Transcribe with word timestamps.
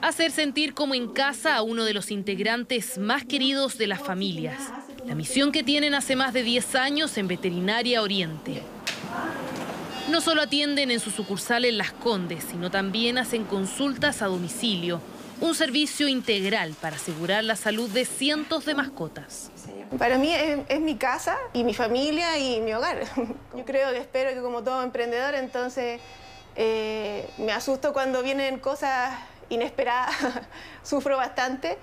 Hacer 0.00 0.30
sentir 0.30 0.74
como 0.74 0.94
en 0.94 1.08
casa 1.08 1.56
a 1.56 1.62
uno 1.62 1.84
de 1.84 1.92
los 1.92 2.12
integrantes 2.12 2.98
más 2.98 3.24
queridos 3.24 3.78
de 3.78 3.88
las 3.88 4.00
familias. 4.00 4.56
La 5.04 5.16
misión 5.16 5.50
que 5.50 5.64
tienen 5.64 5.92
hace 5.92 6.14
más 6.14 6.32
de 6.32 6.44
10 6.44 6.76
años 6.76 7.18
en 7.18 7.26
Veterinaria 7.26 8.00
Oriente. 8.00 8.62
No 10.08 10.20
solo 10.20 10.42
atienden 10.42 10.92
en 10.92 11.00
su 11.00 11.10
sucursal 11.10 11.64
en 11.64 11.78
Las 11.78 11.90
Condes, 11.90 12.44
sino 12.48 12.70
también 12.70 13.18
hacen 13.18 13.44
consultas 13.44 14.22
a 14.22 14.26
domicilio, 14.26 15.00
un 15.40 15.56
servicio 15.56 16.06
integral 16.06 16.74
para 16.80 16.94
asegurar 16.94 17.42
la 17.42 17.56
salud 17.56 17.90
de 17.90 18.04
cientos 18.04 18.66
de 18.66 18.76
mascotas. 18.76 19.50
Para 19.98 20.16
mí 20.16 20.32
es, 20.32 20.80
mi 20.80 20.96
casa 20.96 21.36
y 21.52 21.64
mi 21.64 21.74
familia 21.74 22.38
y 22.38 22.60
mi 22.60 22.72
hogar. 22.72 23.02
Yo 23.56 23.64
creo 23.64 23.90
que 23.90 23.98
espero 23.98 24.32
que 24.32 24.40
como 24.42 24.62
todo 24.62 24.80
emprendedor, 24.84 25.34
entonces 25.34 26.00
eh, 26.54 27.28
me 27.38 27.50
asusto 27.50 27.92
cuando 27.92 28.22
vienen 28.22 28.60
cosas 28.60 29.18
inesperadas, 29.48 30.16
sufro 30.82 31.16
bastante. 31.16 31.78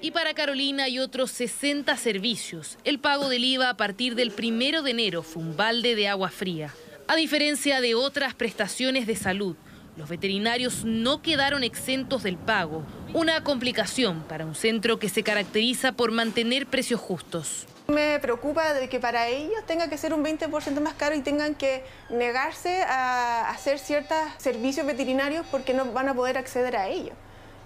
Y 0.00 0.10
para 0.10 0.34
Carolina 0.34 0.88
y 0.88 0.98
otros 0.98 1.30
60 1.30 1.96
servicios, 1.96 2.78
el 2.84 2.98
pago 2.98 3.28
del 3.28 3.44
IVA 3.44 3.70
a 3.70 3.76
partir 3.76 4.14
del 4.14 4.30
primero 4.30 4.82
de 4.82 4.90
enero 4.90 5.22
fue 5.22 5.42
un 5.42 5.56
balde 5.56 5.94
de 5.94 6.08
agua 6.08 6.28
fría. 6.28 6.74
A 7.08 7.16
diferencia 7.16 7.80
de 7.80 7.94
otras 7.94 8.34
prestaciones 8.34 9.06
de 9.06 9.16
salud, 9.16 9.56
los 9.96 10.08
veterinarios 10.10 10.84
no 10.84 11.22
quedaron 11.22 11.64
exentos 11.64 12.22
del 12.22 12.36
pago, 12.36 12.84
una 13.14 13.42
complicación 13.42 14.22
para 14.28 14.44
un 14.44 14.54
centro 14.54 14.98
que 14.98 15.08
se 15.08 15.22
caracteriza 15.22 15.92
por 15.92 16.12
mantener 16.12 16.66
precios 16.66 17.00
justos. 17.00 17.66
Me 17.88 18.18
preocupa 18.18 18.74
de 18.74 18.88
que 18.88 18.98
para 18.98 19.28
ellos 19.28 19.64
tenga 19.64 19.88
que 19.88 19.96
ser 19.96 20.12
un 20.12 20.24
20% 20.24 20.80
más 20.80 20.94
caro 20.94 21.14
y 21.14 21.20
tengan 21.20 21.54
que 21.54 21.84
negarse 22.10 22.82
a 22.82 23.48
hacer 23.50 23.78
ciertos 23.78 24.18
servicios 24.38 24.84
veterinarios 24.86 25.46
porque 25.50 25.72
no 25.72 25.92
van 25.92 26.08
a 26.08 26.14
poder 26.14 26.36
acceder 26.36 26.76
a 26.76 26.88
ellos. 26.88 27.14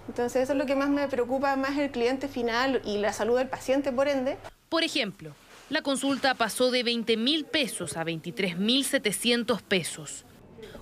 Entonces 0.07 0.43
eso 0.43 0.53
es 0.53 0.59
lo 0.59 0.65
que 0.67 0.75
más 0.75 0.89
me 0.89 1.07
preocupa, 1.07 1.55
más 1.55 1.77
el 1.77 1.89
cliente 1.89 2.27
final 2.27 2.81
y 2.85 2.97
la 2.97 3.13
salud 3.13 3.37
del 3.37 3.47
paciente, 3.47 3.91
por 3.91 4.07
ende. 4.07 4.37
Por 4.69 4.83
ejemplo, 4.83 5.33
la 5.69 5.81
consulta 5.81 6.35
pasó 6.35 6.69
de 6.69 6.83
20 6.83 7.17
mil 7.17 7.45
pesos 7.45 7.97
a 7.97 8.03
23 8.03 8.57
mil 8.57 8.85
700 8.85 9.61
pesos. 9.63 10.25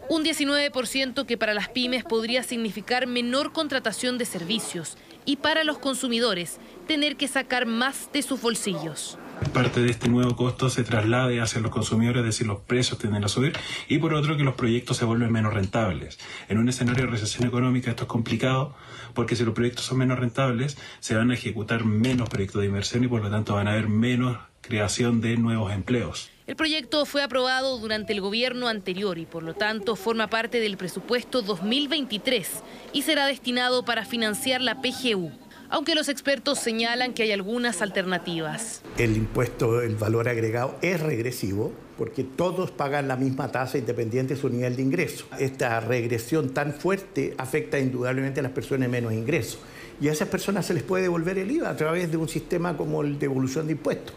Un 0.10 0.26
19% 0.26 1.26
que 1.26 1.38
para 1.38 1.54
las 1.54 1.70
pymes 1.70 2.04
podría 2.04 2.44
significar 2.44 3.08
menor 3.08 3.54
contratación 3.54 4.18
de 4.18 4.26
servicios 4.26 4.98
y 5.26 5.38
para 5.38 5.64
los 5.64 5.78
consumidores 5.78 6.58
tener 6.88 7.16
que 7.16 7.28
sacar 7.28 7.68
más 7.68 8.12
de 8.12 8.24
sus 8.24 8.42
bolsillos. 8.42 9.18
Parte 9.54 9.82
de 9.82 9.90
este 9.90 10.10
nuevo 10.10 10.36
costo 10.36 10.70
se 10.70 10.84
traslade 10.84 11.42
hacia 11.42 11.60
los 11.62 11.72
consumidores, 11.72 12.20
es 12.20 12.26
decir, 12.26 12.48
los 12.48 12.60
precios 12.60 13.00
tienden 13.00 13.24
a 13.24 13.28
subir, 13.28 13.54
y 13.88 13.98
por 13.98 14.14
otro 14.14 14.38
que 14.38 14.44
los 14.44 14.56
proyectos 14.56 14.98
se 14.98 15.06
vuelven 15.06 15.32
menos 15.32 15.54
rentables. 15.54 16.20
En 16.50 16.60
un 16.60 16.70
escenario 16.70 17.06
de 17.06 17.12
recesión 17.12 17.48
económica 17.48 17.90
esto 17.90 18.04
es 18.04 18.10
complicado 18.10 18.76
porque 19.14 19.36
si 19.36 19.44
los 19.44 19.56
proyectos 19.56 19.86
son 19.86 19.98
menos 19.98 20.20
rentables, 20.20 20.78
se 21.00 21.16
van 21.16 21.32
a 21.32 21.34
ejecutar 21.34 21.84
menos 21.84 22.30
proyectos 22.30 22.62
de 22.62 22.68
inversión 22.68 23.04
y 23.04 23.08
por 23.08 23.22
lo 23.22 23.30
tanto 23.30 23.56
van 23.56 23.68
a 23.68 23.72
haber 23.72 23.90
menos 23.90 24.38
creación 24.62 25.20
de 25.22 25.38
nuevos 25.38 25.74
empleos. 25.74 26.30
El 26.46 26.56
proyecto 26.56 27.06
fue 27.06 27.22
aprobado 27.22 27.78
durante 27.78 28.14
el 28.14 28.22
gobierno 28.22 28.68
anterior 28.68 29.18
y 29.20 29.26
por 29.26 29.44
lo 29.44 29.54
tanto 29.54 29.96
forma 29.96 30.28
parte 30.28 30.60
del 30.60 30.78
presupuesto 30.78 31.42
2023 31.42 32.64
y 32.94 33.04
será 33.04 33.26
destinado 33.26 33.86
para 33.86 34.06
financiar 34.06 34.62
la 34.62 34.82
PGU, 34.82 35.32
aunque 35.70 35.96
los 35.96 36.10
expertos 36.10 36.60
señalan 36.60 37.14
que 37.14 37.24
hay 37.24 37.32
algunas 37.32 37.82
alternativas. 37.82 38.82
El 38.98 39.16
impuesto 39.16 39.80
del 39.80 39.96
valor 39.96 40.28
agregado 40.28 40.76
es 40.82 41.00
regresivo 41.00 41.72
porque 41.98 42.24
todos 42.24 42.72
pagan 42.72 43.08
la 43.08 43.16
misma 43.16 43.52
tasa 43.52 43.78
independiente 43.78 44.36
de 44.36 44.40
su 44.42 44.50
nivel 44.50 44.76
de 44.76 44.82
ingreso. 44.82 45.26
Esta 45.38 45.80
regresión 45.80 46.54
tan 46.54 46.74
fuerte 46.74 47.36
afecta 47.38 47.78
indudablemente 47.78 48.40
a 48.40 48.44
las 48.44 48.54
personas 48.54 48.82
de 48.82 48.88
menos 48.88 49.14
ingresos 49.14 49.60
y 50.02 50.08
a 50.08 50.12
esas 50.14 50.30
personas 50.30 50.66
se 50.66 50.74
les 50.74 50.84
puede 50.84 51.04
devolver 51.04 51.38
el 51.38 51.52
IVA 51.52 51.70
a 51.70 51.76
través 51.76 52.10
de 52.10 52.18
un 52.18 52.30
sistema 52.30 52.78
como 52.78 53.02
el 53.02 53.14
de 53.14 53.20
devolución 53.20 53.68
de 53.68 53.74
impuestos. 53.74 54.16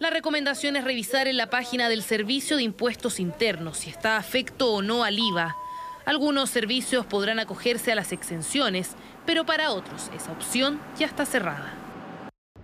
La 0.00 0.10
recomendación 0.10 0.76
es 0.76 0.84
revisar 0.84 1.28
en 1.28 1.36
la 1.36 1.50
página 1.50 1.88
del 1.88 2.02
Servicio 2.02 2.56
de 2.56 2.64
Impuestos 2.64 3.20
Internos 3.20 3.78
si 3.78 3.90
está 3.90 4.16
afecto 4.16 4.72
o 4.72 4.82
no 4.82 5.04
al 5.04 5.18
IVA. 5.18 5.56
Algunos 6.06 6.50
servicios 6.50 7.06
podrán 7.06 7.38
acogerse 7.38 7.92
a 7.92 7.94
las 7.94 8.12
exenciones, 8.12 8.90
pero 9.24 9.46
para 9.46 9.70
otros 9.70 10.10
esa 10.14 10.32
opción 10.32 10.78
ya 10.98 11.06
está 11.06 11.24
cerrada. 11.24 11.72